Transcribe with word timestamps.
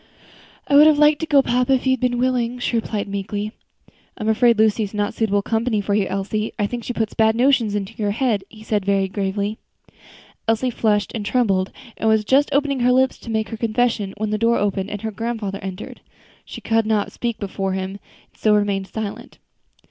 "I 0.67 0.73
would 0.75 0.87
have 0.87 0.97
liked 0.97 1.19
to 1.19 1.27
go, 1.27 1.43
papa, 1.43 1.73
if 1.73 1.85
you 1.85 1.91
had 1.93 1.99
been 1.99 2.17
willing," 2.17 2.57
she 2.57 2.75
replied 2.75 3.07
meekly. 3.07 3.51
"I 4.17 4.23
am 4.23 4.29
afraid 4.29 4.57
Lucy 4.57 4.81
is 4.81 4.95
not 4.95 5.09
a 5.09 5.11
suitable 5.11 5.43
companion 5.43 5.83
for 5.83 5.93
you, 5.93 6.07
Elsie. 6.07 6.53
I 6.57 6.65
think 6.65 6.83
she 6.83 6.91
puts 6.91 7.13
bad 7.13 7.35
notions 7.35 7.75
into 7.75 7.93
your 7.97 8.09
head," 8.09 8.43
he 8.49 8.63
said 8.63 8.83
very 8.83 9.07
gravely. 9.07 9.59
Elsie 10.47 10.71
flushed 10.71 11.11
and 11.13 11.23
trembled, 11.23 11.71
and 11.97 12.09
was 12.09 12.25
just 12.25 12.49
opening 12.51 12.79
her 12.79 12.91
lips 12.91 13.19
to 13.19 13.29
make 13.29 13.49
her 13.49 13.57
confession, 13.57 14.15
when 14.17 14.31
the 14.31 14.39
door 14.39 14.57
opened 14.57 14.89
and 14.89 15.03
her 15.03 15.11
grandfather 15.11 15.59
entered. 15.61 16.01
She 16.45 16.61
could 16.61 16.87
not 16.87 17.11
speak 17.11 17.37
before 17.37 17.73
him, 17.73 17.91
and 17.91 17.99
so 18.37 18.55
remained 18.55 18.87
silent. 18.87 19.37